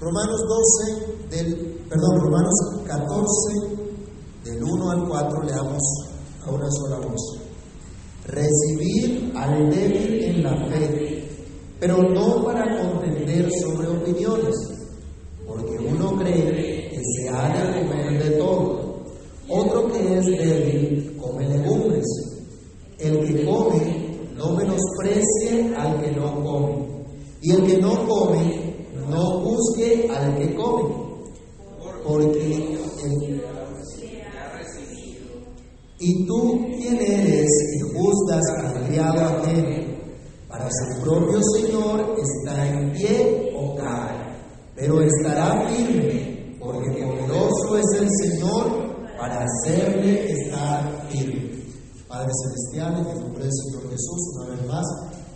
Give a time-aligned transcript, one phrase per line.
[0.00, 0.40] Romanos
[1.28, 2.54] 12, del, perdón, Romanos
[2.86, 3.80] 14,
[4.44, 5.82] del 1 al 4, leamos
[6.42, 7.38] a una sola voz.
[8.24, 11.28] Recibir al débil en la fe,
[11.78, 14.56] pero no para contender sobre opiniones,
[15.46, 19.02] porque uno cree que se ha de comer de todo,
[19.50, 22.06] otro que es débil come legumbres.
[22.98, 27.04] El que come no menosprecie al que no come,
[27.42, 28.59] y el que no come
[29.10, 30.94] no juzgue al que come,
[32.04, 32.54] porque
[33.04, 33.42] el,
[36.02, 39.90] y tú quién eres que juzgas al criado ajeno,
[40.48, 44.16] para su propio Señor está en pie o cae,
[44.74, 51.50] pero estará firme, porque poderoso es el Señor para hacerle estar firme.
[52.08, 54.86] Padre Celestial, en el nombre del Señor Jesús, una vez más,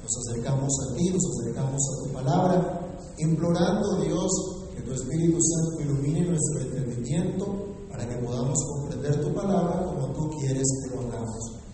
[0.02, 2.83] nos acercamos a ti, nos acercamos a tu palabra,
[3.18, 4.30] implorando, Dios,
[4.74, 10.30] que tu Espíritu Santo ilumine nuestro entendimiento para que podamos comprender tu palabra como tú
[10.38, 11.64] quieres que lo hagamos.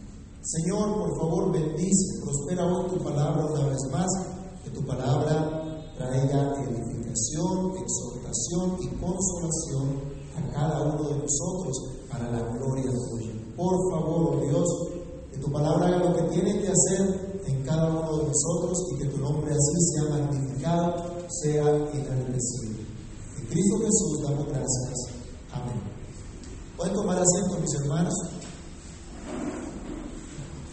[0.43, 4.09] Señor, por favor, bendice, prospera hoy tu palabra una vez más,
[4.65, 10.01] que tu palabra traiga edificación, exhortación y consolación
[10.37, 13.33] a cada uno de nosotros para la gloria tuya.
[13.57, 14.69] Por favor, oh Dios,
[15.31, 18.99] que tu palabra haga lo que tiene que hacer en cada uno de nosotros y
[18.99, 22.81] que tu nombre así sea magnificado, sea enaltecido.
[23.39, 24.95] En Cristo Jesús damos gracias.
[25.53, 25.81] Amén.
[26.77, 28.15] Pueden tomar asiento, mis hermanos.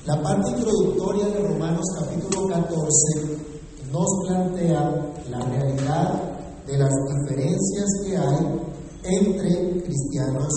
[0.06, 3.48] La parte introductoria de Romanos capítulo 14
[3.92, 8.68] nos plantea la realidad de las diferencias que hay
[9.04, 10.54] entre cristianos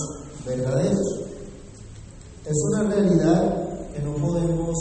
[0.47, 1.21] verdaderos.
[2.45, 4.77] Es una realidad que no podemos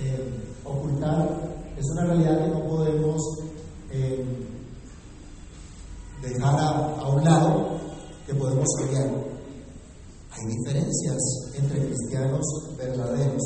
[0.00, 0.32] eh,
[0.64, 1.28] ocultar,
[1.76, 3.22] es una realidad que no podemos
[3.90, 4.41] eh,
[6.22, 7.80] dejar a, un lado,
[8.26, 9.08] que podemos cambiar.
[10.30, 11.18] Hay diferencias
[11.54, 12.46] entre cristianos
[12.78, 13.42] verdaderos,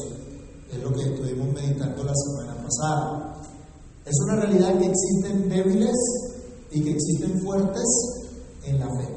[0.71, 3.43] es lo que estuvimos meditando la semana pasada.
[4.05, 5.97] Es una realidad que existen débiles
[6.71, 7.85] y que existen fuertes
[8.65, 9.09] en la fe.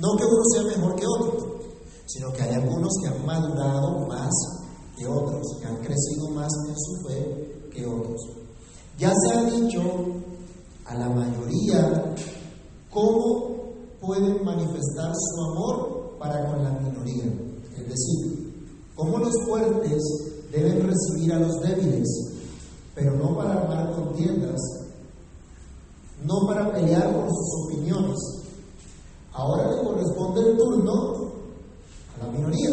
[0.00, 1.60] No que uno sea mejor que otro,
[2.06, 4.30] sino que hay algunos que han madurado más
[4.96, 8.20] que otros, que han crecido más en su fe que otros.
[8.98, 9.80] Ya se ha dicho
[10.86, 12.09] a la mayoría
[12.90, 17.24] cómo pueden manifestar su amor para con la minoría.
[17.76, 18.64] Es decir,
[18.94, 20.02] cómo los fuertes
[20.52, 22.08] deben recibir a los débiles,
[22.94, 24.60] pero no para armar contiendas,
[26.24, 28.40] no para pelear por sus opiniones,
[29.32, 31.32] Ahora le corresponde el turno
[32.14, 32.70] a la minoría.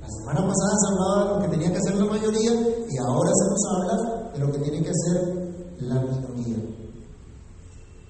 [0.00, 3.30] La semana pasada se hablaba de lo que tenía que hacer la mayoría y ahora
[3.34, 6.25] se nos habla de lo que tiene que hacer la minoría.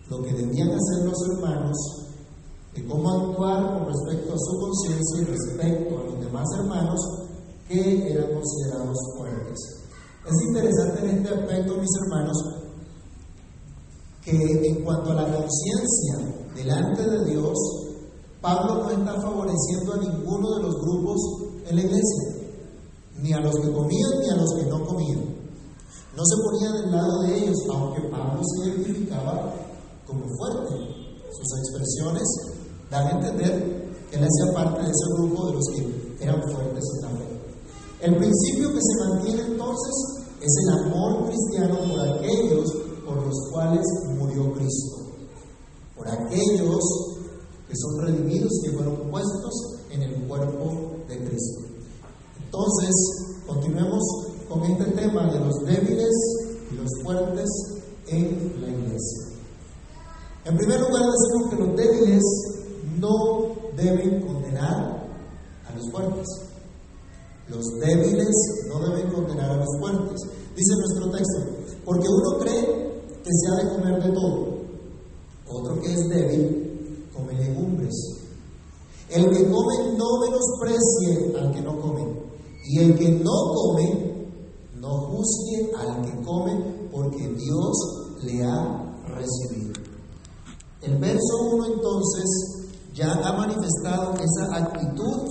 [0.08, 1.76] Lo que debían hacer los hermanos,
[2.74, 7.00] de cómo actuar con respecto a su conciencia y respecto a los demás hermanos
[7.68, 9.58] que eran considerados fuertes.
[10.26, 12.36] Es interesante en este aspecto, mis hermanos,
[14.22, 17.56] que en cuanto a la conciencia delante de Dios,
[18.40, 21.20] Pablo no está favoreciendo a ninguno de los grupos
[21.68, 22.36] en la iglesia,
[23.22, 25.36] ni a los que comían ni a los que no comían.
[26.16, 29.54] No se ponía del lado de ellos, aunque Pablo se identificaba
[30.06, 30.74] como fuerte.
[31.30, 32.22] Sus expresiones
[32.90, 36.84] dan a entender que él hacía parte de ese grupo de los que eran fuertes
[36.94, 37.40] en la fe.
[38.00, 39.94] El principio que se mantiene entonces
[40.40, 42.72] es el amor cristiano por aquellos
[43.04, 43.84] por los cuales
[44.18, 45.06] murió Cristo
[45.96, 46.84] por aquellos
[47.68, 49.54] que son redimidos, que fueron puestos
[49.90, 51.62] en el cuerpo de Cristo.
[52.44, 52.94] Entonces,
[53.46, 54.02] continuemos
[54.48, 56.14] con este tema de los débiles
[56.70, 57.48] y los fuertes
[58.08, 59.35] en la iglesia.
[60.46, 62.22] En primer lugar, decimos que los débiles
[62.98, 65.08] no deben condenar
[65.68, 66.26] a los fuertes.
[67.48, 68.34] Los débiles
[68.68, 70.20] no deben condenar a los fuertes.
[70.54, 74.56] Dice nuestro texto, porque uno cree que se ha de comer de todo
[75.48, 77.94] otro que es débil come legumbres.
[79.08, 82.04] El que come no menosprecie al que no come.
[82.68, 84.26] Y el que no come,
[84.74, 87.76] no juzgue al que come, porque Dios
[88.24, 89.85] le ha recibido.
[90.86, 92.24] El verso 1 entonces
[92.94, 95.28] ya ha manifestado esa actitud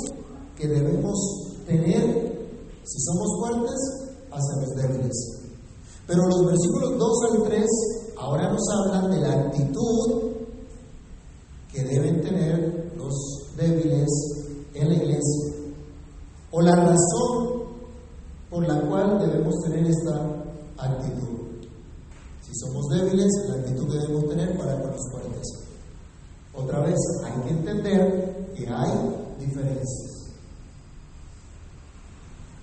[0.57, 1.17] que debemos
[1.65, 2.49] tener
[2.83, 3.79] si somos fuertes
[4.31, 5.41] hacia los débiles.
[6.07, 7.65] Pero los versículos 2 al 3
[8.17, 10.31] ahora nos hablan de la actitud
[11.71, 13.13] que deben tener los
[13.55, 14.07] débiles
[14.73, 15.53] en la iglesia,
[16.51, 17.63] o la razón
[18.49, 20.43] por la cual debemos tener esta
[20.77, 21.44] actitud.
[22.59, 25.47] Somos débiles, la actitud que debemos tener para con los fuertes.
[26.53, 28.91] otra vez, hay que entender que hay
[29.39, 30.31] diferencias.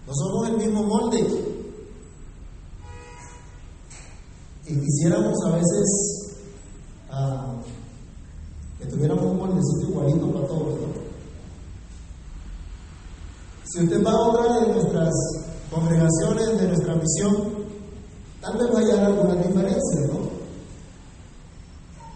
[0.06, 1.20] No somos el mismo molde.
[4.66, 6.36] Y quisiéramos a veces
[7.10, 7.54] ah,
[8.78, 10.78] que tuviéramos un moldecito igualito para todos.
[13.64, 15.12] Si usted va a otra de nuestras
[15.70, 17.61] congregaciones, de nuestra misión,
[18.42, 20.42] tal vez vaya a haber algunas diferencias, ¿no?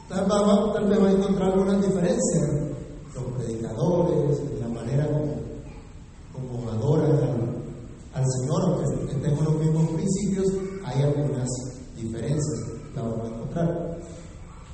[0.08, 2.50] Tal, vez va a encontrar algunas diferencias.
[3.14, 5.08] Los predicadores, la manera
[6.32, 7.56] como, adoran
[8.12, 10.46] al, Señor, aunque tenemos los mismos principios,
[10.84, 11.48] hay algunas
[11.94, 12.60] diferencias,
[12.94, 13.98] la vamos a encontrar.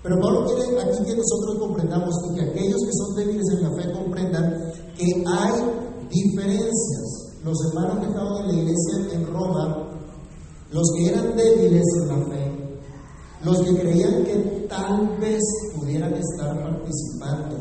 [0.02, 3.82] Pero Pablo quiere aquí que nosotros comprendamos y que aquellos que son débiles en la
[3.82, 7.32] fe comprendan que hay diferencias.
[7.44, 9.91] Los hermanos que estaban en la iglesia en Roma,
[10.72, 12.78] los que eran débiles en la fe,
[13.44, 15.40] los que creían que tal vez
[15.76, 17.56] pudieran estar participando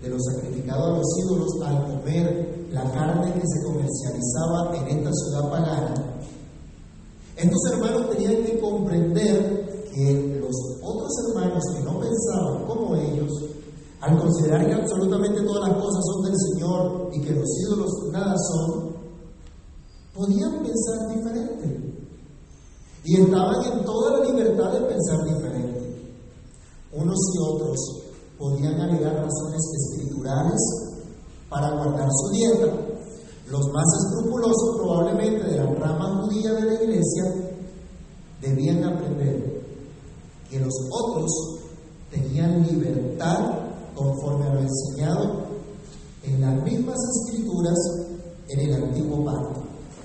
[0.00, 5.10] de lo sacrificado a los ídolos al comer la carne que se comercializaba en esta
[5.12, 5.94] ciudad pagana,
[7.36, 13.32] estos hermanos tenían que comprender que los otros hermanos que no pensaban como ellos,
[14.00, 18.34] al considerar que absolutamente todas las cosas son del Señor y que los ídolos nada
[18.38, 18.94] son,
[20.14, 21.93] podían pensar diferente.
[23.04, 25.74] Y estaban en toda la libertad de pensar diferente.
[26.92, 27.78] Unos y otros
[28.38, 30.60] podían alegar razones escriturales
[31.50, 32.72] para guardar su dieta.
[33.50, 37.24] Los más escrupulosos probablemente de la rama judía de la iglesia
[38.40, 39.62] debían aprender
[40.50, 41.30] que los otros
[42.10, 43.64] tenían libertad
[43.94, 45.44] conforme a lo enseñado
[46.22, 47.78] en las mismas escrituras
[48.48, 49.62] en el antiguo pacto.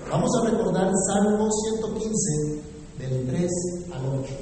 [0.10, 2.62] Vamos a recordar Salmo 115,
[3.00, 3.50] del 3
[3.94, 4.34] al 8.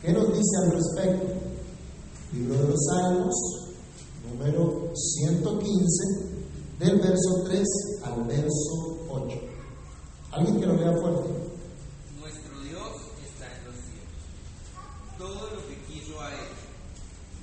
[0.00, 1.26] ¿Qué nos dice al respecto?
[2.32, 3.34] Libro de los Salmos,
[4.24, 6.46] número 115,
[6.78, 7.66] del verso 3
[8.04, 9.36] al verso 8.
[10.30, 11.28] ¿Alguien que lo lea fuerte?
[12.20, 12.92] Nuestro Dios
[13.26, 15.18] está en los cielos.
[15.18, 16.50] Todo lo que quiso a Él.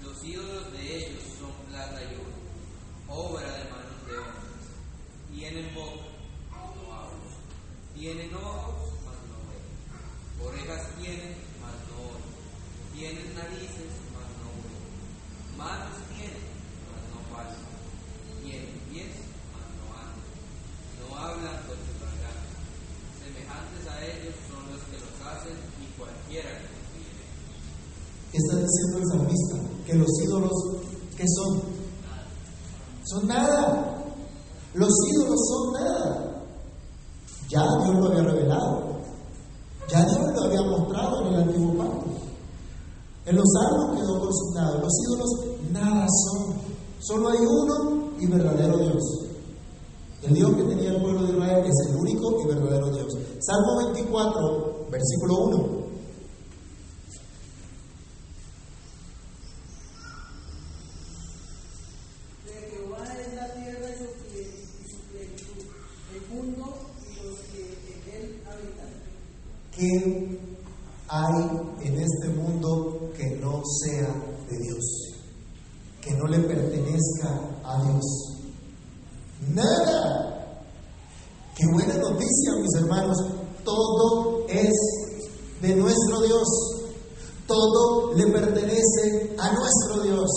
[0.03, 4.63] Los ídolos de ellos son plata y oro, obra de manos de hombres.
[5.35, 6.07] Tienen boca,
[6.49, 7.19] no hablan.
[7.93, 8.87] Tienen ojos,
[10.43, 12.29] Orejas tienen, mas no oyen.
[12.93, 14.79] Tienen narices, mas no ven.
[15.57, 16.45] Manos tienen,
[16.87, 17.65] mas no pasan.
[18.45, 19.17] Tienen pies,
[19.49, 20.29] mas no andan.
[21.01, 22.53] No hablan con su garganta.
[23.17, 27.25] Semejantes a ellos son los que los hacen y cualquiera que los viene.
[28.31, 28.61] ¿Qué está
[29.17, 29.57] salmista?
[29.85, 30.51] Que los ídolos,
[31.15, 31.61] ¿qué son?
[33.03, 34.03] Son nada.
[34.73, 36.43] Los ídolos son nada.
[37.49, 38.97] Ya Dios lo había revelado.
[39.89, 42.05] Ya Dios lo había mostrado en el antiguo pacto.
[43.25, 45.29] En los salmos quedó consignado, los ídolos
[45.71, 46.55] nada son.
[46.99, 49.03] Solo hay uno y verdadero Dios.
[50.23, 53.13] El Dios que tenía el pueblo de Israel es el único y verdadero Dios.
[53.39, 55.87] Salmo 24, versículo 1.
[69.77, 70.39] ¿Qué
[71.07, 74.11] hay en este mundo que no sea
[74.49, 75.13] de Dios?
[76.01, 77.29] Que no le pertenezca
[77.63, 78.03] a Dios.
[79.53, 80.63] Nada.
[81.55, 83.17] Qué buena noticia, mis hermanos.
[83.63, 84.73] Todo es
[85.61, 86.47] de nuestro Dios.
[87.45, 90.29] Todo le pertenece a nuestro Dios.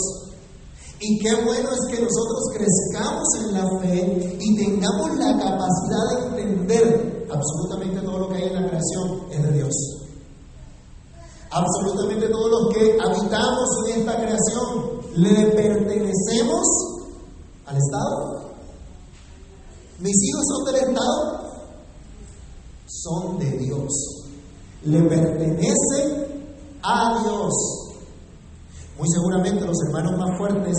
[1.01, 6.43] Y qué bueno es que nosotros crezcamos en la fe y tengamos la capacidad de
[6.43, 9.75] entender absolutamente todo lo que hay en la creación es de Dios.
[11.51, 16.67] Absolutamente todos los que habitamos en esta creación le pertenecemos
[17.67, 18.51] al Estado.
[19.99, 21.51] Mis hijos son del Estado,
[22.87, 23.93] son de Dios.
[24.85, 26.45] Le pertenecen
[26.83, 27.53] a Dios.
[28.97, 30.77] Muy seguramente los hermanos más fuertes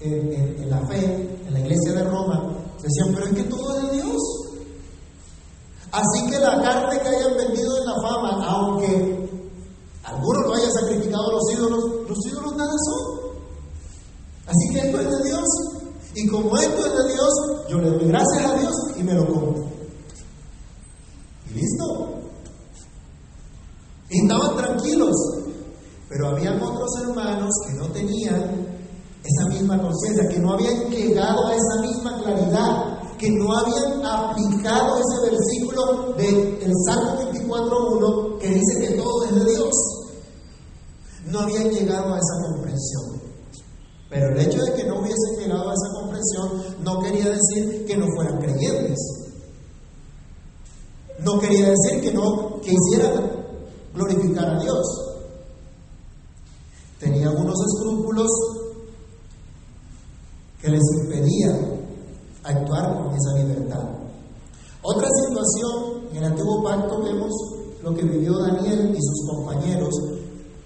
[0.00, 4.02] en, la fe, en la iglesia de Roma, decían, pero es que todo es de
[4.02, 4.35] Dios.
[5.96, 9.30] Así que la carne que hayan vendido en la fama, aunque
[10.04, 13.30] algunos lo hayan sacrificado a los ídolos, los ídolos nada son.
[14.46, 15.48] Así que esto es de Dios.
[16.14, 17.30] Y como esto es de Dios,
[17.70, 19.54] yo le doy gracias a Dios y me lo como.
[21.48, 22.20] Y listo.
[24.10, 25.16] Y estaban tranquilos.
[26.10, 28.66] Pero habían otros hermanos que no tenían
[29.24, 34.98] esa misma conciencia, que no habían llegado a esa misma claridad, que no habían aplicado
[34.98, 39.74] ese versículo del Salmo 24.1 que dice que todo es de Dios.
[41.30, 43.22] No habían llegado a esa comprensión.
[44.08, 47.96] Pero el hecho de que no hubiesen llegado a esa comprensión no quería decir que
[47.96, 48.98] no fueran creyentes.
[51.20, 53.30] No quería decir que no que hicieran
[53.94, 54.86] glorificar a Dios.
[57.00, 58.30] Tenía algunos escrúpulos
[60.60, 61.75] que les impedían
[62.46, 63.82] actuar con esa libertad.
[64.82, 67.32] Otra situación, en el antiguo pacto vemos
[67.82, 69.94] lo que vivió Daniel y sus compañeros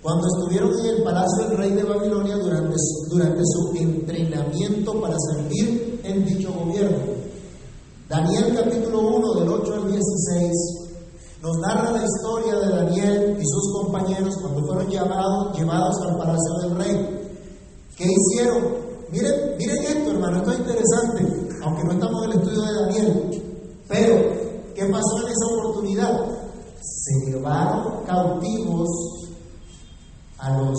[0.02, 2.76] cuando estuvieron en el palacio del rey de Babilonia durante,
[3.10, 6.98] durante su entrenamiento para servir en dicho gobierno.
[8.08, 10.80] Daniel capítulo 1 del 8 al 16
[11.42, 16.54] nos narra la historia de Daniel y sus compañeros cuando fueron llamados, llevados al palacio
[16.62, 17.20] del rey.
[17.96, 18.62] ¿Qué hicieron?
[19.10, 23.42] Miren, miren esto, hermano, esto es interesante, aunque no estamos en el estudio de Daniel.
[23.88, 26.20] Pero, ¿qué pasó en esa oportunidad?
[26.80, 28.88] Se llevaron cautivos
[30.38, 30.78] a los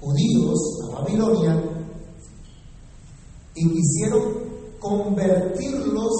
[0.00, 1.62] judíos, a Babilonia,
[3.54, 4.22] y quisieron
[4.78, 6.12] convertirlos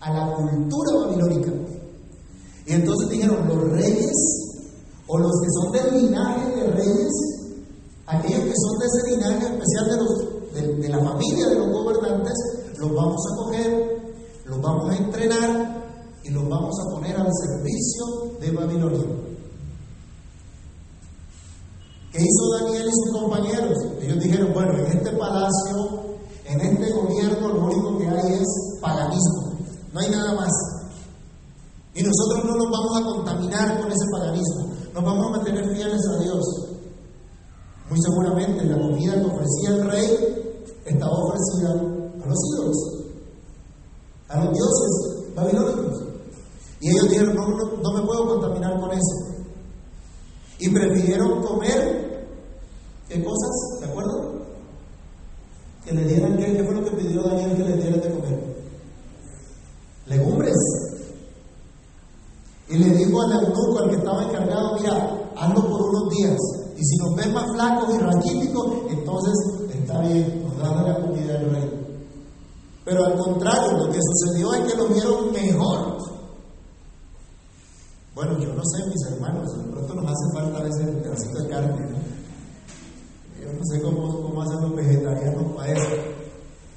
[0.00, 1.52] a la cultura babilónica.
[2.66, 4.12] Y entonces dijeron, los reyes,
[5.06, 7.12] o los que son del linaje de reyes,
[8.06, 12.57] aquellos que son de ese linaje especial de, los, de, la familia de los gobernantes,
[12.78, 14.14] los vamos a coger,
[14.46, 15.78] los vamos a entrenar
[16.22, 19.06] y los vamos a poner al servicio de Babilonia.
[22.12, 23.78] ¿Qué hizo Daniel y sus compañeros?
[24.00, 29.58] Ellos dijeron, bueno, en este palacio, en este gobierno, lo único que hay es paganismo,
[29.92, 30.52] no hay nada más.
[31.94, 36.00] Y nosotros no nos vamos a contaminar con ese paganismo, nos vamos a mantener fieles
[36.08, 36.44] a Dios.
[37.90, 41.97] Muy seguramente la comida que ofrecía el rey estaba ofrecida
[42.28, 42.76] los ídolos,
[44.28, 46.02] a los dioses babilónicos.
[46.80, 49.28] Y ellos dijeron, no, no, no me puedo contaminar con eso.
[50.60, 52.26] Y prefirieron comer,
[53.08, 53.80] ¿qué cosas?
[53.80, 54.42] ¿De acuerdo?
[55.84, 58.56] Que le dieran, ¿qué, ¿qué fue lo que pidió Daniel que le dieran de comer?
[60.06, 60.56] Legumbres.
[62.68, 66.36] Y le dijo al eunuco, al que estaba encargado, mira, hazlo por unos días.
[66.76, 69.34] Y si nos ven más flacos y raquíticos, entonces
[69.74, 71.67] está bien, nos dan la comida del rey.
[72.88, 75.98] Pero al contrario, lo que sucedió es que lo vieron mejor.
[78.14, 81.42] Bueno, yo no sé, mis hermanos, de pronto nos hace falta a veces un pedacito
[81.42, 81.86] de carne.
[83.42, 85.86] Yo no sé cómo, cómo hacen los vegetarianos para eso.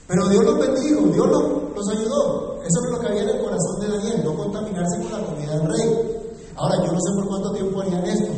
[0.06, 2.62] Pero Dios los bendijo, Dios los, ayudó.
[2.62, 5.58] Eso es lo que había en el corazón de Daniel, no contaminarse con la comida
[5.58, 6.32] del rey.
[6.58, 8.34] Ahora, yo no sé por cuánto tiempo harían esto.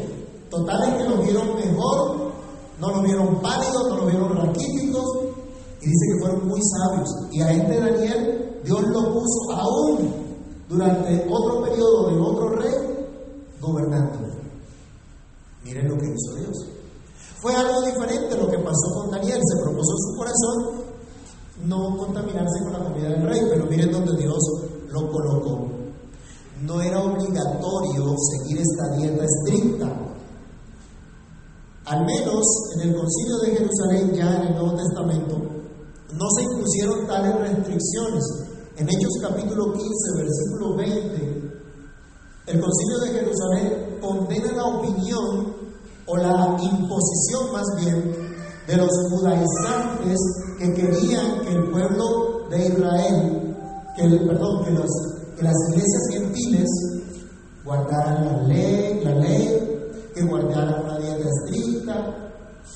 [0.51, 2.17] Total es que los vieron mejor,
[2.79, 4.22] no los vieron pálidos, no los vieron
[5.83, 7.09] y dice que fueron muy sabios.
[7.31, 10.13] Y a este Daniel, Dios lo puso aún
[10.69, 12.73] durante otro periodo de otro rey
[13.59, 14.19] gobernando.
[15.63, 16.67] Miren lo que hizo Dios.
[17.41, 19.39] Fue algo diferente lo que pasó con Daniel.
[19.43, 20.83] Se propuso en su corazón
[21.65, 24.39] no contaminarse con la comida del rey, pero miren donde Dios
[24.89, 25.67] lo colocó.
[26.61, 30.03] No era obligatorio seguir esta dieta estricta.
[31.85, 34.92] Al menos en el concilio de Jerusalén, ya en el Nuevo Testamento,
[38.77, 41.51] En Hechos capítulo 15, versículo 20,
[42.47, 45.53] el concilio de Jerusalén condena la opinión
[46.05, 48.15] o la imposición más bien
[48.67, 50.17] de los judaizantes
[50.57, 53.55] que querían que el pueblo de Israel,
[53.97, 54.71] que perdón, que,
[55.43, 56.69] las iglesias gentiles
[57.65, 62.31] guardaran la ley, la ley, que guardaran una dieta estricta.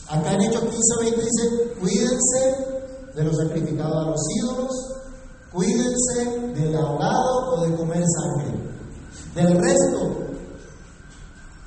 [0.10, 2.68] Acá en Hechos 15, 20 dice, cuídense
[3.16, 4.87] de los sacrificados a los ídolos,
[5.52, 8.68] cuídense del ahogado o de comer sangre.
[9.36, 10.28] Del resto,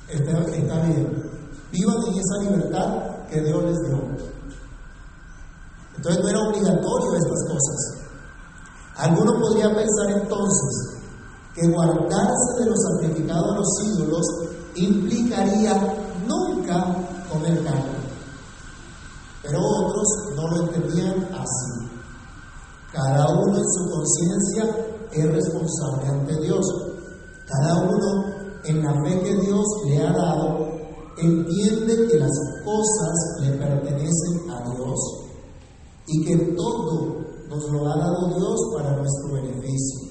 [0.09, 1.31] está, bien.
[1.71, 4.01] Vivan en esa libertad que Dios les dio.
[5.95, 8.01] Entonces no era obligatorio estas cosas.
[8.97, 10.99] Alguno podría pensar entonces
[11.55, 14.25] que guardarse de los sacrificados a los ídolos
[14.75, 15.73] implicaría
[16.27, 16.95] nunca
[17.31, 18.01] comer carne.
[19.43, 21.90] Pero otros no lo entendían así.
[22.91, 26.65] Cada uno en su conciencia es responsable ante Dios.
[27.47, 28.25] Cada uno
[28.65, 30.67] en la fe que Dios le ha dado
[31.17, 32.31] entiende que las
[32.65, 34.99] cosas le pertenecen a Dios
[36.07, 40.09] y que todo nos lo ha dado Dios para nuestro beneficio.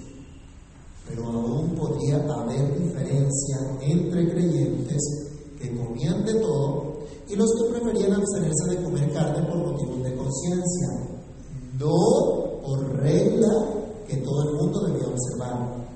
[1.06, 5.02] Pero aún podría haber diferencia entre creyentes
[5.58, 10.16] que comían de todo y los que preferían abstenerse de comer carne por motivos de
[10.16, 10.88] conciencia,
[11.78, 13.48] no regla
[14.06, 15.86] que todo el mundo debía observar,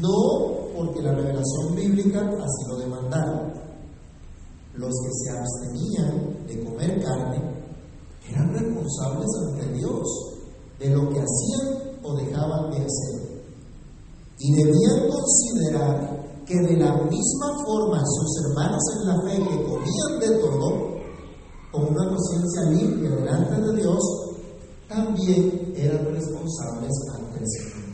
[0.00, 3.52] no porque la revelación bíblica así lo demandara.
[4.74, 7.42] Los que se abstenían de comer carne
[8.28, 10.02] eran responsables ante Dios
[10.78, 13.44] de lo que hacían o dejaban de hacer.
[14.38, 20.20] Y debían considerar que de la misma forma sus hermanos en la fe que comían
[20.20, 20.94] de todo,
[21.70, 24.23] con una conciencia limpia delante de Dios,
[24.94, 27.84] también eran responsables ante el Señor.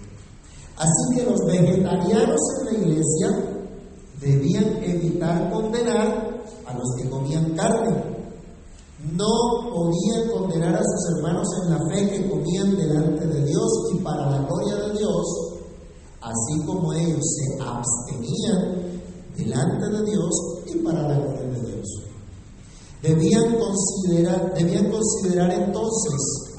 [0.77, 3.51] Así que los vegetarianos en la iglesia
[4.21, 8.21] debían evitar condenar a los que comían carne.
[9.13, 9.27] No
[9.73, 14.31] podían condenar a sus hermanos en la fe que comían delante de Dios y para
[14.31, 15.27] la gloria de Dios,
[16.21, 19.01] así como ellos se abstenían
[19.37, 20.31] delante de Dios
[20.67, 21.89] y para la gloria de Dios.
[23.03, 26.50] Debían considerar, debían considerar entonces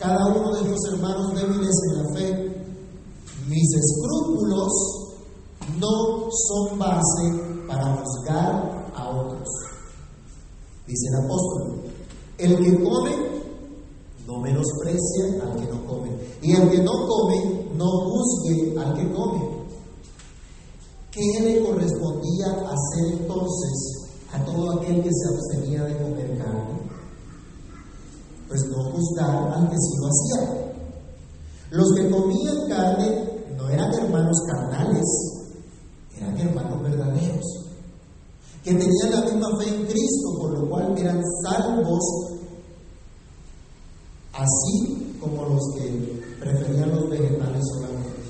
[0.00, 2.64] cada uno de estos hermanos débiles en la fe,
[3.48, 4.72] mis escrúpulos
[5.78, 9.46] no son base para juzgar a otros.
[10.86, 11.82] Dice el apóstol,
[12.38, 13.14] el que come
[14.26, 19.12] no menosprecia al que no come, y el que no come no juzgue al que
[19.12, 19.60] come.
[21.10, 26.79] ¿Qué le correspondía hacer entonces a todo aquel que se abstenía de comer carne?
[28.50, 30.72] Pues no juzgar al que sí lo hacía.
[31.70, 35.06] Los que comían carne no eran hermanos carnales,
[36.16, 37.44] eran hermanos verdaderos,
[38.64, 42.02] que tenían la misma fe en Cristo, por lo cual eran salvos,
[44.32, 48.20] así como los que preferían los vegetales solamente.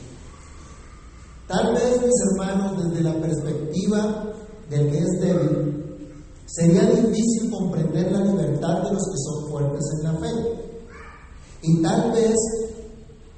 [1.48, 4.34] Tal vez, mis hermanos, desde la perspectiva
[4.68, 5.69] del que es débil,
[6.52, 10.60] sería difícil comprender la libertad de los que son fuertes en la fe.
[11.62, 12.34] Y tal vez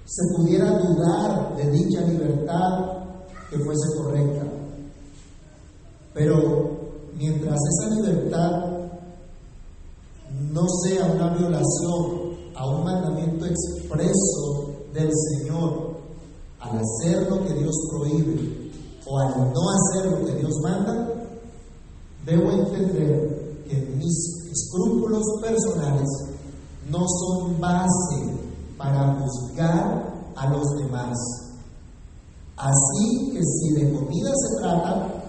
[0.04, 3.04] se pudiera dudar de dicha libertad
[3.50, 4.46] que fuese correcta.
[6.14, 6.70] Pero
[7.16, 8.72] mientras esa libertad
[10.50, 15.92] no sea una violación a un mandamiento expreso del Señor,
[16.60, 18.70] al hacer lo que Dios prohíbe
[19.06, 21.21] o al no hacer lo que Dios manda,
[22.24, 26.08] debo entender que mis escrúpulos personales
[26.90, 28.32] no son base
[28.76, 31.16] para juzgar a los demás.
[32.56, 35.24] Así que si de comida se trata,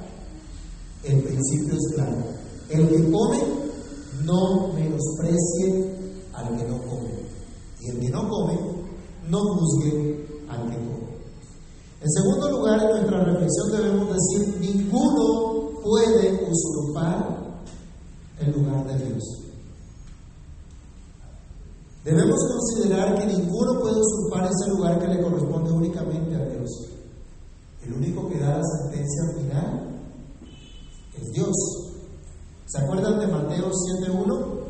[1.03, 2.17] el principio es claro.
[2.69, 3.39] El que come,
[4.23, 5.95] no menosprecie
[6.34, 7.12] al que no come.
[7.82, 8.60] Y el que no come,
[9.29, 11.03] no juzgue al que come.
[12.01, 15.52] En segundo lugar, en nuestra reflexión debemos decir, ninguno
[15.83, 17.37] puede usurpar
[18.39, 19.23] el lugar de Dios.
[22.03, 26.69] Debemos considerar que ninguno puede usurpar ese lugar que le corresponde únicamente a Dios.
[27.81, 29.99] El único que da la sentencia final
[31.21, 31.55] es Dios.
[32.65, 34.63] ¿Se acuerdan de Mateo 7.1?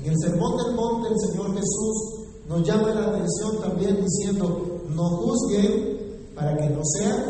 [0.00, 5.08] En el Sermón del Monte el Señor Jesús nos llama la atención también diciendo, no
[5.18, 7.22] juzguen para que no sean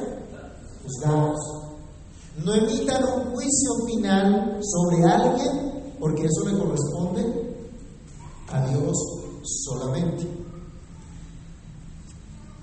[0.84, 1.59] juzgados.
[2.44, 7.54] No emitan un juicio final sobre alguien porque eso le corresponde
[8.48, 8.96] a Dios
[9.42, 10.26] solamente.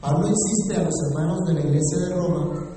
[0.01, 2.67] Pablo insiste a los hermanos de la iglesia de Roma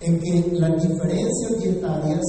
[0.00, 2.20] en que las diferencias dietarias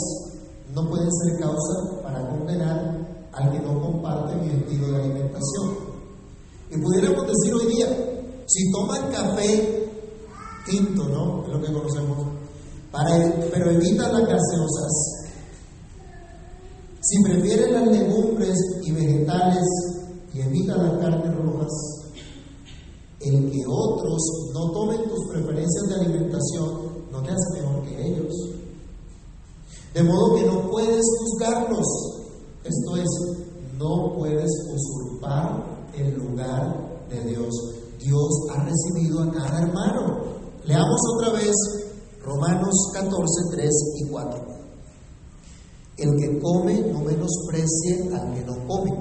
[0.73, 5.75] no pueden ser causa para condenar al que no comparte mi estilo de alimentación.
[6.69, 7.87] Y pudiéramos decir hoy día,
[8.47, 9.80] si toman café
[10.65, 11.43] tinto, ¿no?
[11.45, 12.17] Es lo que conocemos,
[12.91, 15.21] para, pero evitan las gaseosas,
[17.03, 19.65] si prefieren las legumbres y vegetales
[20.33, 21.71] y evitan las carnes rojas,
[23.19, 24.21] el que otros
[24.53, 28.33] no tomen tus preferencias de alimentación no te hace mejor que ellos.
[29.93, 31.85] De modo que no puedes juzgarlos.
[32.63, 33.09] Esto es,
[33.77, 37.53] no puedes usurpar el lugar de Dios.
[37.99, 40.40] Dios ha recibido a cada hermano.
[40.65, 41.55] Leamos otra vez
[42.23, 43.11] Romanos 14,
[43.55, 44.45] 3 y 4.
[45.97, 48.91] El que come no menosprecie al que no come.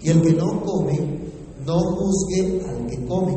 [0.00, 1.22] Y el que no come
[1.66, 3.36] no juzgue al que come,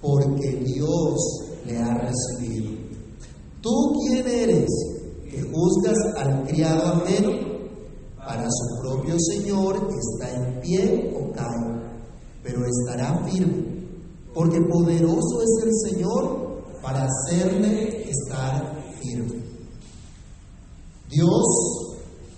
[0.00, 1.18] porque Dios
[1.66, 2.72] le ha recibido.
[3.60, 4.68] ¿Tú quién eres
[5.30, 7.50] que juzgas al criado ajeno?
[8.16, 11.82] Para su propio Señor está en pie o cae,
[12.42, 13.69] pero estará firme,
[14.34, 19.42] porque poderoso es el Señor para hacerle estar firme.
[21.08, 21.46] Dios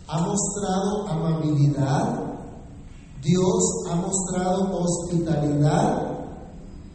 [0.08, 2.34] ha mostrado amabilidad,
[3.22, 6.12] Dios ha mostrado hospitalidad,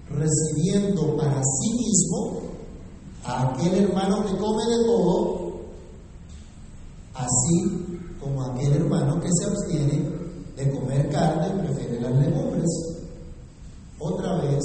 [0.10, 2.42] recibiendo para sí mismo
[3.24, 5.52] a aquel hermano que come de todo,
[7.14, 10.18] así como aquel hermano que se abstiene
[10.56, 12.98] de comer carne y prefiere las legumbres.
[14.00, 14.64] Otra vez,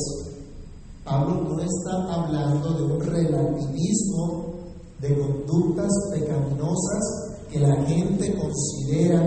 [1.05, 4.55] Pablo no está hablando de un relativismo
[5.01, 9.27] de conductas pecaminosas que la gente considera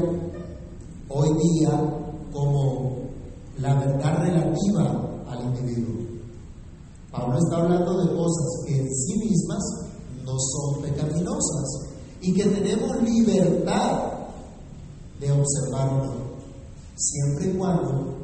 [1.09, 1.71] hoy día
[2.31, 2.97] como
[3.57, 6.05] la verdad relativa al individuo.
[7.11, 9.63] Pablo está hablando de cosas que en sí mismas
[10.23, 14.13] no son pecaminosas y que tenemos libertad
[15.19, 16.13] de observarlo,
[16.95, 18.14] siempre y cuando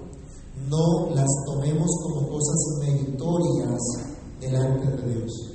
[0.70, 3.82] no las tomemos como cosas meritorias
[4.40, 5.52] delante de Dios.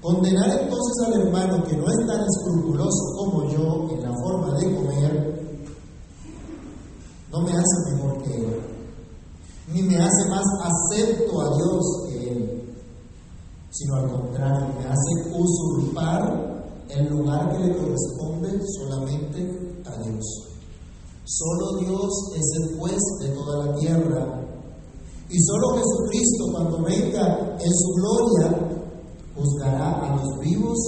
[0.00, 4.76] Condenar entonces al hermano que no es tan escrupuloso como yo en la forma de
[4.76, 5.36] comer,
[7.32, 8.60] no me hace mejor que él,
[9.72, 12.74] ni me hace más acepto a Dios que él,
[13.70, 16.56] sino al contrario, me hace usurpar
[16.88, 20.55] el lugar que le corresponde solamente a Dios.
[21.26, 24.42] Solo Dios es el juez de toda la tierra.
[25.28, 28.80] Y solo Jesucristo, cuando venga en su gloria,
[29.34, 30.78] juzgará a los vivos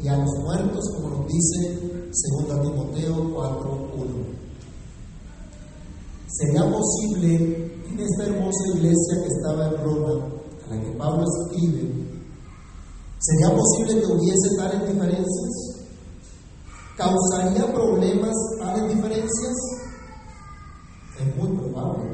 [0.00, 4.30] y a los muertos, como nos dice 2 Timoteo 4.1.
[6.28, 10.24] ¿Sería posible en esta hermosa iglesia que estaba en Roma,
[10.66, 12.10] a la que Pablo escribe,
[13.18, 15.69] ¿Sería posible que hubiese tales diferencias?
[17.00, 19.56] ¿Causaría problemas tales diferencias?
[21.18, 22.10] Es muy probable.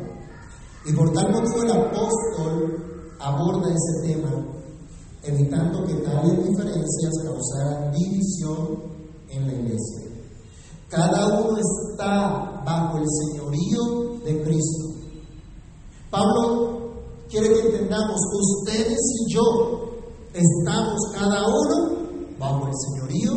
[0.85, 4.46] Y por tal motivo el apóstol aborda ese tema,
[5.25, 8.79] evitando que tales diferencias causaran división
[9.29, 10.07] en la iglesia.
[10.88, 14.94] Cada uno está bajo el señorío de Cristo.
[16.11, 16.92] Pablo
[17.29, 18.20] quiere que entendamos,
[18.61, 19.87] ustedes y yo
[20.37, 21.96] Estamos cada uno
[22.38, 23.33] bajo el señorío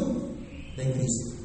[0.76, 1.39] de Cristo.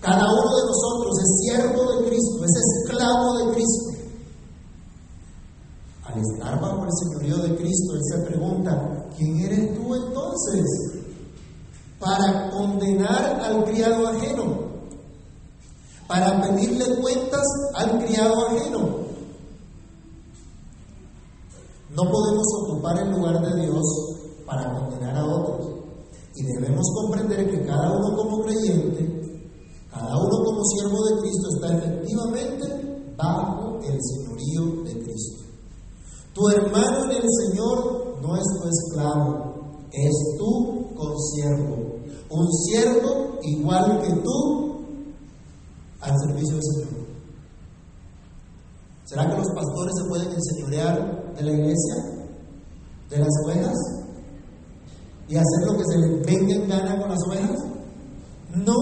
[0.00, 3.96] Cada uno de nosotros es siervo de Cristo, es esclavo de Cristo.
[6.04, 10.64] Al estar bajo el señorío de Cristo, Él se pregunta, ¿quién eres tú entonces?
[11.98, 14.66] Para condenar al criado ajeno,
[16.06, 19.06] para pedirle cuentas al criado ajeno.
[21.90, 23.84] No podemos ocupar el lugar de Dios
[24.44, 25.76] para condenar a otros.
[26.34, 29.25] Y debemos comprender que cada uno como creyente,
[29.98, 35.44] cada uno como siervo de Cristo está efectivamente bajo el señorío de Cristo.
[36.34, 39.54] Tu hermano en el Señor no es tu esclavo,
[39.90, 41.96] es tu consiervo.
[42.28, 44.80] Un siervo igual que tú
[46.00, 47.06] al servicio del Señor.
[49.04, 51.94] ¿Será que los pastores se pueden enseñorear de la iglesia?
[53.08, 53.96] ¿De las ovejas?
[55.28, 57.58] y hacer lo que se les venga en gana con las ovejas?
[58.54, 58.74] No,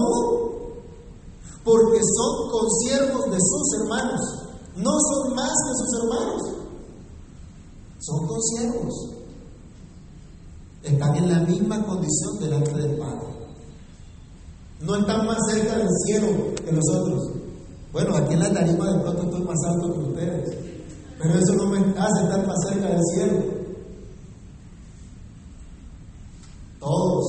[1.65, 4.21] porque son consiervos de sus hermanos,
[4.77, 6.41] no son más que sus hermanos,
[7.99, 8.93] son consiervos.
[10.83, 13.35] Están en la misma condición delante del Padre.
[14.81, 16.27] No están más cerca del cielo
[16.63, 17.31] que nosotros.
[17.91, 20.57] Bueno, aquí en la tarima de pronto estoy más alto que ustedes,
[21.17, 23.43] pero eso no me hace estar más cerca del cielo.
[26.79, 27.25] Todos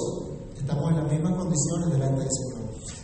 [0.59, 2.56] estamos en las mismas condiciones delante del Señor.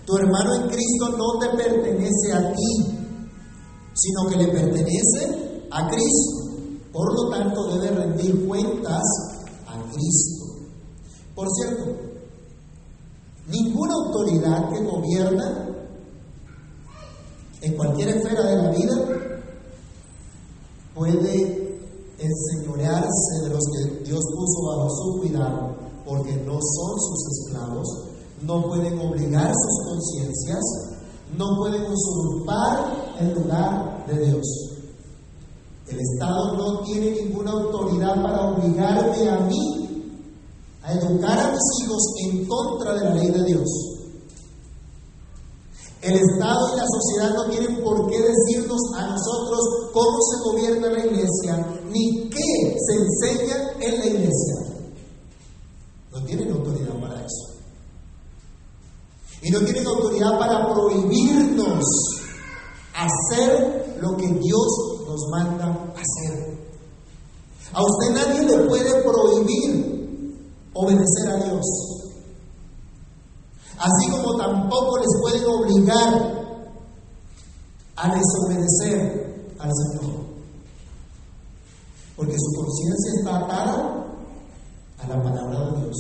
[0.07, 2.99] Tu hermano en Cristo no te pertenece a ti,
[3.95, 6.43] sino que le pertenece a Cristo.
[6.93, 9.03] Por lo tanto, debe rendir cuentas
[9.67, 10.45] a Cristo.
[11.35, 11.85] Por cierto,
[13.47, 15.69] ninguna autoridad que gobierna
[17.63, 18.95] en cualquier esfera de la vida
[20.95, 21.63] puede
[22.19, 28.12] enseñorearse de los que Dios puso bajo su cuidado porque no son sus esclavos,
[28.43, 30.61] no pueden obligar sus conciencias,
[31.37, 34.47] no pueden usurpar el lugar de Dios.
[35.89, 39.83] El Estado no tiene ninguna autoridad para obligarme a mí
[40.83, 43.69] a educar a mis hijos en contra de la ley de Dios.
[46.03, 49.61] El Estado y la sociedad no tienen por qué decirnos a nosotros
[49.93, 54.55] cómo se gobierna la iglesia, ni qué se enseña en la iglesia.
[56.11, 57.53] No tienen autoridad para eso.
[59.42, 61.85] Y no tienen autoridad para prohibirnos
[62.95, 64.69] hacer lo que Dios
[65.07, 66.59] nos manda hacer.
[67.73, 69.93] A usted nadie le puede prohibir
[70.75, 71.67] obedecer a Dios.
[73.79, 76.43] Así como tampoco les pueden obligar
[77.97, 80.23] a desobedecer al Señor.
[82.17, 84.07] Porque su conciencia está atada
[84.99, 85.97] a la palabra de Dios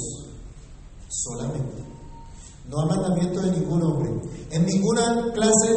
[1.09, 1.92] solamente.
[2.69, 4.11] No hay mandamiento de ningún hombre.
[4.51, 5.73] En ninguna clase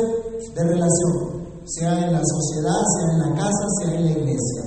[0.53, 4.63] de relación, sea en la sociedad, sea en la casa, sea en la iglesia.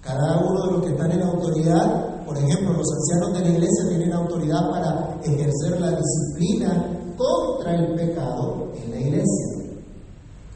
[0.00, 3.88] Cada uno de los que están en autoridad, por ejemplo, los ancianos de la iglesia
[3.88, 9.46] tienen autoridad para ejercer la disciplina contra el pecado en la iglesia.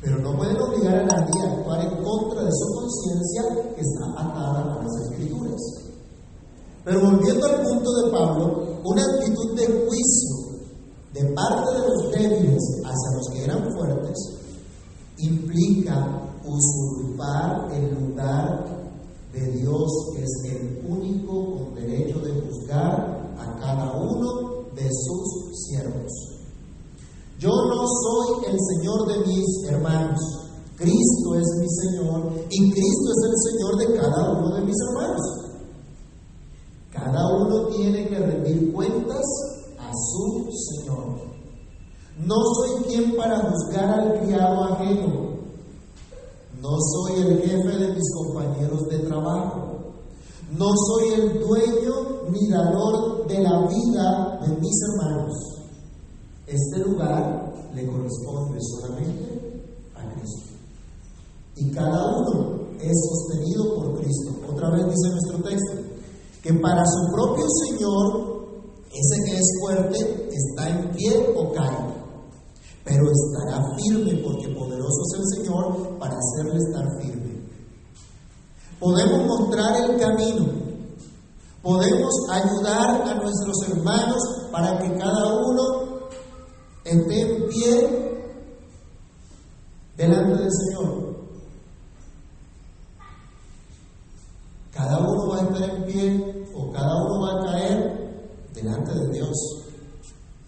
[0.00, 3.42] Pero no pueden obligar a nadie a actuar en contra de su conciencia
[3.74, 5.60] que está atada a las escrituras.
[6.84, 10.51] Pero volviendo al punto de Pablo, una actitud de juicio
[11.12, 14.16] de parte de los débiles hacia los que eran fuertes
[15.18, 18.64] implica usurpar el lugar
[19.32, 25.66] de Dios, que es el único con derecho de juzgar a cada uno de sus
[25.66, 26.12] siervos.
[27.38, 30.20] Yo no soy el Señor de mis hermanos.
[30.76, 35.20] Cristo es mi Señor y Cristo es el Señor de cada uno de mis hermanos.
[36.90, 39.24] Cada uno tiene que rendir cuentas
[39.92, 41.32] su Señor.
[42.18, 45.32] No soy quien para juzgar al criado ajeno.
[46.60, 49.72] No soy el jefe de mis compañeros de trabajo.
[50.56, 55.32] No soy el dueño ni dador de la vida de mis hermanos.
[56.46, 60.52] Este lugar le corresponde solamente a Cristo.
[61.56, 64.32] Y cada uno es sostenido por Cristo.
[64.50, 65.72] Otra vez dice nuestro texto,
[66.42, 68.31] que para su propio Señor,
[68.94, 71.78] ese que es fuerte está en pie o cae,
[72.84, 77.42] pero estará firme porque poderoso es el Señor para hacerle estar firme.
[78.78, 80.46] Podemos mostrar el camino,
[81.62, 86.08] podemos ayudar a nuestros hermanos para que cada uno
[86.84, 88.12] esté en pie
[89.96, 91.12] delante del Señor.
[94.72, 98.02] Cada uno va a estar en pie o cada uno va a caer
[98.54, 99.36] delante de Dios,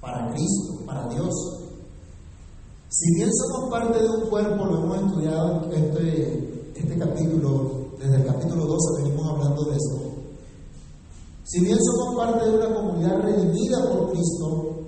[0.01, 1.33] para Cristo, para Dios.
[2.89, 8.27] Si bien somos parte de un cuerpo, lo hemos estudiado este, este capítulo, desde el
[8.27, 10.01] capítulo 12 venimos hablando de esto.
[11.45, 14.79] Si bien somos parte de una comunidad redimida por Cristo,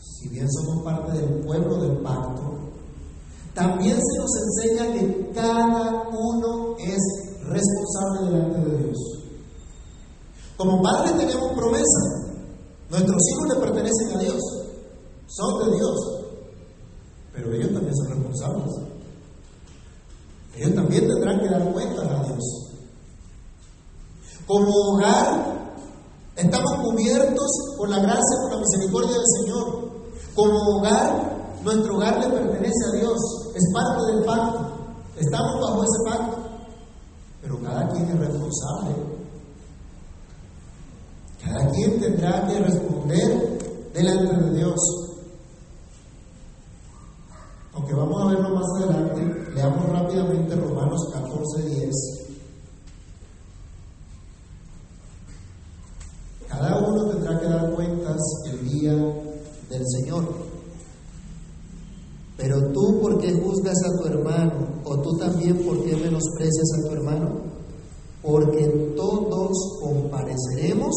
[0.00, 2.58] si bien somos parte del pueblo del pacto,
[3.54, 6.98] también se nos enseña que cada uno es
[7.44, 8.98] responsable delante de Dios.
[10.56, 12.34] Como padres tenemos promesa.
[12.90, 14.42] Nuestros hijos le pertenecen a Dios.
[15.26, 16.18] Son de Dios.
[17.38, 18.08] Pero ellos también son
[20.54, 22.68] Ellos también tendrán que dar cuentas a Dios.
[24.46, 25.74] Como hogar,
[26.36, 29.88] estamos cubiertos por la gracia, por la misericordia del Señor.
[30.34, 33.18] Como hogar, nuestro hogar le pertenece a Dios,
[33.54, 34.70] es parte del pacto,
[35.16, 36.38] estamos bajo ese pacto,
[37.42, 39.18] pero cada quien es responsable.
[41.44, 45.07] Cada quien tendrá que responder delante de Dios.
[47.88, 51.94] Aunque vamos a verlo más adelante, leamos rápidamente Romanos 14, 10.
[56.48, 58.18] Cada uno tendrá que dar cuentas
[58.52, 60.24] el día del Señor.
[62.36, 64.68] Pero tú, ¿por qué juzgas a tu hermano?
[64.84, 67.40] ¿O tú también, por qué menosprecias a tu hermano?
[68.20, 70.94] Porque todos compareceremos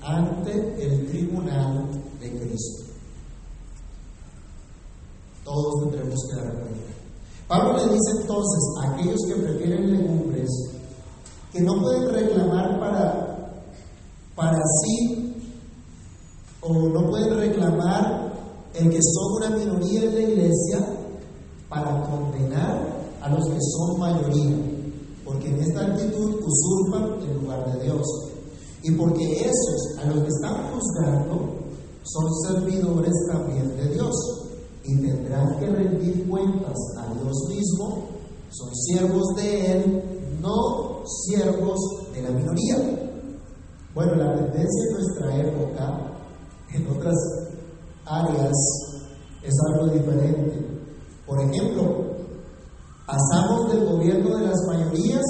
[0.00, 1.86] ante el tribunal
[2.18, 2.93] de Cristo.
[5.44, 6.94] Todos tendremos que dar cuenta.
[7.46, 10.50] Pablo le dice entonces a aquellos que prefieren legumbres
[11.52, 13.52] que no pueden reclamar para,
[14.34, 15.34] para sí
[16.62, 18.32] o no pueden reclamar
[18.74, 20.86] el que son una minoría en la iglesia
[21.68, 24.56] para condenar a los que son mayoría,
[25.24, 28.06] porque en esta actitud usurpan el lugar de Dios.
[28.82, 31.54] Y porque esos a los que están juzgando
[32.02, 34.43] son servidores también de Dios
[34.84, 38.08] y tendrán que rendir cuentas a Dios mismo,
[38.50, 40.02] son siervos de Él,
[40.40, 41.78] no siervos
[42.12, 42.76] de la minoría.
[43.94, 46.14] Bueno, la tendencia en nuestra época
[46.74, 47.14] en otras
[48.06, 48.52] áreas
[49.42, 50.66] es algo diferente.
[51.26, 52.14] Por ejemplo,
[53.06, 55.24] pasamos del gobierno de las mayorías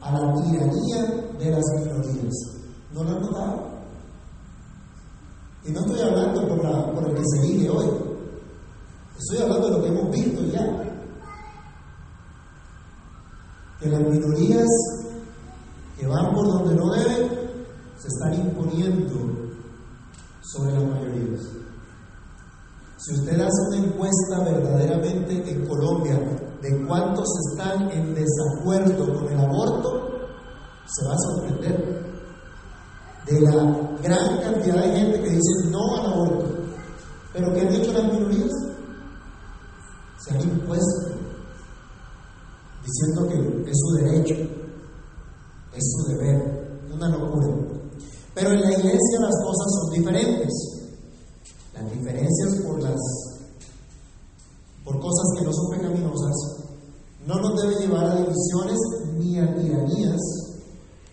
[0.00, 1.04] a la tiranía
[1.38, 2.34] de las minorías.
[2.92, 3.72] ¿No lo han notado?
[5.64, 8.11] Y no estoy hablando por, el que se vive hoy.
[9.22, 10.66] Estoy hablando de lo que hemos visto ya.
[13.78, 14.66] Que las minorías
[15.96, 17.28] que van por donde no deben
[17.98, 19.14] se están imponiendo
[20.40, 21.40] sobre las mayorías.
[22.96, 26.18] Si usted hace una encuesta verdaderamente en Colombia
[26.60, 30.10] de cuántos están en desacuerdo con el aborto,
[30.84, 32.02] se va a sorprender.
[33.26, 33.52] de la
[34.02, 36.44] gran cantidad de gente que dice no al aborto.
[37.32, 38.71] Pero ¿qué han hecho las minorías?
[40.24, 41.12] Se han impuesto,
[42.84, 44.34] diciendo que es su derecho,
[45.74, 47.48] es su deber, una locura.
[48.34, 50.52] Pero en la iglesia las cosas son diferentes.
[51.74, 53.00] Las diferencias por las
[54.84, 56.62] por cosas que no son pecaminosas
[57.26, 58.78] no nos debe llevar a divisiones
[59.16, 60.20] ni a tiranías,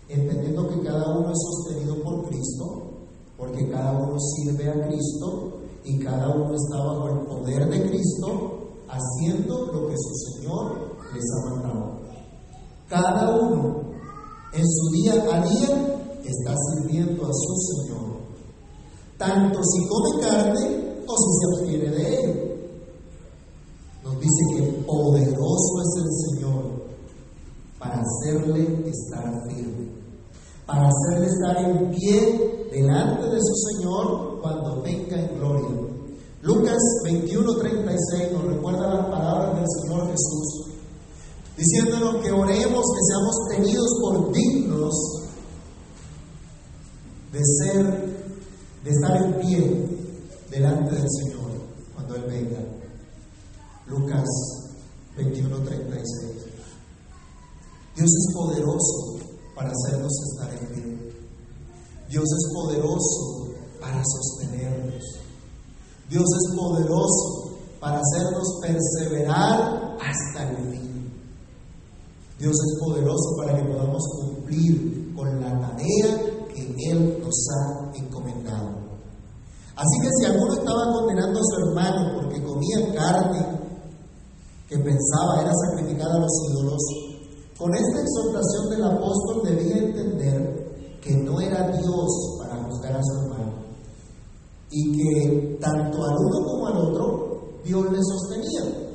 [0.07, 2.97] entendiendo que cada uno es sostenido por Cristo,
[3.37, 8.58] porque cada uno sirve a Cristo y cada uno está bajo el poder de Cristo,
[8.89, 11.99] haciendo lo que su Señor les ha mandado.
[12.87, 13.81] Cada uno
[14.53, 18.17] en su día a día está sirviendo a su Señor,
[19.17, 22.49] tanto si come carne o si se abstiene de él.
[24.03, 26.63] Nos dice que poderoso es el Señor
[27.77, 29.91] para hacerle estar firme,
[30.65, 35.89] para hacerle estar en pie delante de su Señor cuando venga en gloria.
[36.41, 40.71] Lucas 21:36 nos recuerda las palabras del Señor Jesús,
[41.59, 44.95] diciéndonos que oremos, que seamos tenidos por dignos
[47.33, 47.83] de ser,
[48.83, 49.89] de estar en pie
[50.49, 51.51] delante del Señor
[51.93, 52.59] cuando Él venga.
[53.87, 54.25] Lucas
[55.17, 56.49] 21:36.
[57.95, 59.19] Dios es poderoso
[59.53, 61.13] para hacernos estar en pie.
[62.09, 63.49] Dios es poderoso
[63.81, 65.03] para sostenernos.
[66.09, 70.88] Dios es poderoso para hacernos perseverar hasta el fin.
[72.39, 78.79] Dios es poderoso para que podamos cumplir con la tarea que Él nos ha encomendado.
[79.75, 83.59] Así que si alguno estaba condenando a su hermano porque comía carne
[84.69, 86.81] que pensaba era sacrificada a los ídolos,
[87.57, 93.19] con esta exhortación del apóstol debía entender que no era Dios para juzgar a su
[93.19, 93.53] hermano
[94.71, 98.88] y que tanto al uno como al otro Dios le sostenía.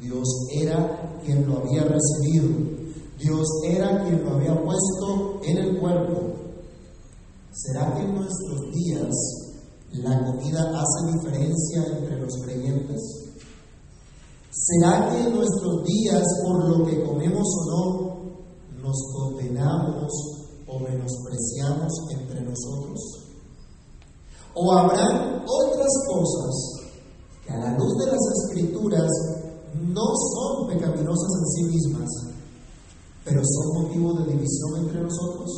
[0.00, 2.48] Dios era quien lo había recibido.
[3.18, 6.34] Dios era quien lo había puesto en el cuerpo.
[7.52, 9.14] ¿Será que en nuestros días
[9.92, 13.26] la comida hace diferencia entre los creyentes?
[14.50, 18.16] ¿Será que en nuestros días, por lo que comemos o no,
[18.82, 20.12] nos condenamos
[20.66, 23.00] o menospreciamos entre nosotros?
[24.54, 26.54] ¿O habrán otras cosas
[27.44, 29.10] que a la luz de las escrituras
[29.74, 32.10] no son pecaminosas en sí mismas,
[33.24, 35.50] pero son motivo de división entre nosotros?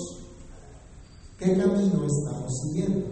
[1.38, 3.06] ¿Qué camino estamos siguiendo?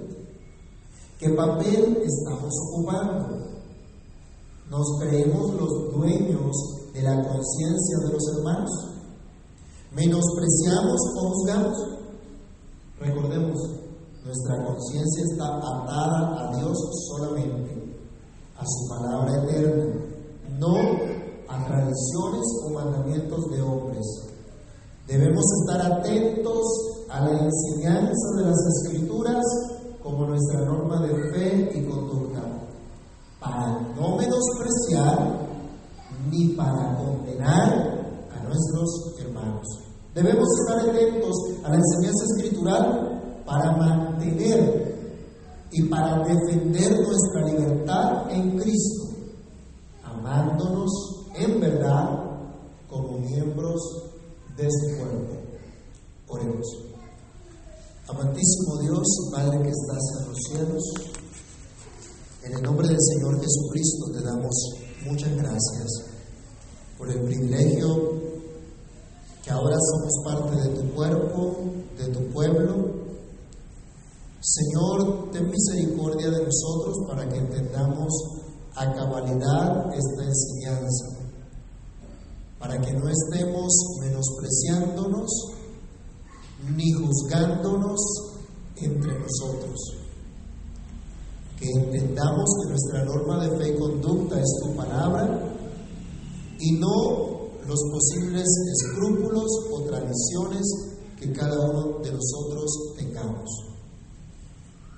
[1.19, 3.47] ¿Qué papel estamos ocupando?
[4.69, 6.57] ¿Nos creemos los dueños
[6.93, 8.71] de la conciencia de los hermanos?
[9.93, 11.79] ¿Menospreciamos o juzgamos?
[12.99, 13.59] Recordemos,
[14.25, 16.77] nuestra conciencia está atada a Dios
[17.09, 17.97] solamente,
[18.57, 20.16] a su palabra eterna,
[20.59, 20.75] no
[21.49, 24.05] a tradiciones o mandamientos de hombres.
[25.07, 26.65] Debemos estar atentos
[27.11, 29.45] a la enseñanza de las escrituras
[30.03, 32.43] como nuestra norma de fe y conducta,
[33.41, 35.47] para no menospreciar
[36.31, 39.67] ni para condenar a nuestros hermanos.
[40.15, 44.97] Debemos estar atentos a la enseñanza escritural para mantener
[45.73, 49.16] y para defender nuestra libertad en Cristo,
[50.27, 50.91] amándonos
[51.37, 52.19] en verdad
[52.89, 53.81] como miembros
[54.57, 55.35] de este cuerpo.
[56.29, 56.67] Oremos.
[58.09, 60.83] Amantísimo Dios, Padre que estás en los cielos,
[62.45, 64.55] en el nombre del Señor Jesucristo te damos
[65.05, 66.05] muchas gracias
[66.99, 68.13] por el privilegio
[69.43, 71.57] que ahora somos parte de tu cuerpo,
[71.99, 72.97] de tu pueblo.
[74.41, 78.46] Señor, ten misericordia de nosotros para que entendamos
[78.77, 81.07] a cabalidad esta enseñanza,
[82.59, 85.31] para que no estemos menospreciándonos
[86.75, 88.01] ni juzgándonos
[88.77, 89.81] entre nosotros.
[91.59, 95.41] Que entendamos que nuestra norma de fe y conducta es tu palabra
[96.59, 100.67] y no los posibles escrúpulos o tradiciones
[101.19, 103.76] que cada uno de nosotros tengamos.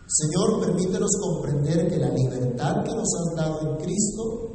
[0.08, 4.48] Señor, permítenos comprender que la libertad que nos has dado en Cristo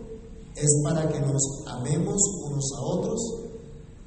[0.56, 3.20] es para que nos amemos unos a otros,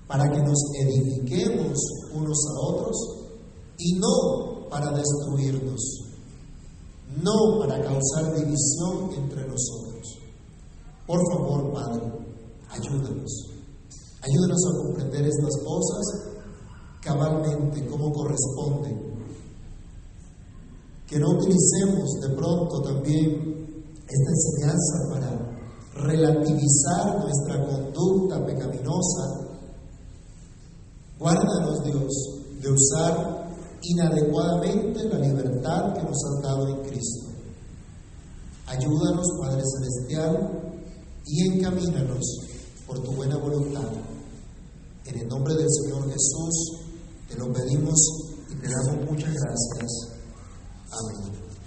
[0.08, 1.78] para que nos edifiquemos
[2.12, 2.96] unos a otros
[3.78, 5.80] y no para destruirnos,
[7.22, 10.18] no para causar división entre nosotros.
[11.06, 12.12] Por favor, Padre,
[12.70, 13.50] ayúdanos.
[14.20, 16.36] Ayúdanos a comprender estas cosas
[17.02, 19.15] cabalmente, como corresponde.
[21.06, 23.56] Que no utilicemos de pronto también
[24.08, 25.56] esta enseñanza para
[25.94, 29.46] relativizar nuestra conducta pecaminosa.
[31.18, 32.12] Guárdanos, Dios,
[32.60, 33.46] de usar
[33.82, 37.26] inadecuadamente la libertad que nos has dado en Cristo.
[38.66, 40.82] Ayúdanos, Padre Celestial,
[41.26, 42.38] y encamínanos
[42.86, 43.88] por tu buena voluntad.
[45.04, 46.80] En el nombre del Señor Jesús
[47.28, 47.94] te lo pedimos
[48.50, 50.15] y te damos muchas gracias.
[50.92, 51.45] Amén.